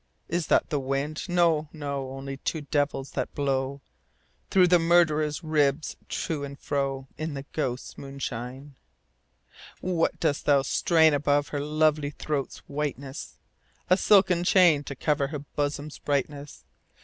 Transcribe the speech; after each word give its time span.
Is 0.27 0.47
that 0.47 0.71
the 0.71 0.79
wind? 0.79 1.29
No, 1.29 1.69
no; 1.71 2.09
Only 2.13 2.37
two 2.37 2.61
devils, 2.61 3.11
that 3.11 3.35
blow 3.35 3.81
Through 4.49 4.69
the 4.69 4.79
murderer's 4.79 5.43
ribs 5.43 5.95
to 6.09 6.43
and 6.43 6.57
fro. 6.59 7.07
In 7.19 7.35
the 7.35 7.45
ghosts' 7.53 7.93
moi^ishine. 7.99 7.99
THE 7.99 7.99
GHOSTS* 7.99 7.99
MOONSHINE, 7.99 8.75
39 9.83 9.91
III. 9.91 9.99
What 9.99 10.19
dost 10.19 10.45
thou 10.47 10.61
strain 10.63 11.13
above 11.13 11.49
her 11.49 11.59
Lovely 11.59 12.09
throat's 12.09 12.63
whiteness? 12.67 13.35
A 13.91 13.95
silken 13.97 14.43
chain, 14.43 14.83
to 14.85 14.95
cover 14.95 15.27
Her 15.27 15.37
bosom's 15.37 15.99
brightness 15.99 16.63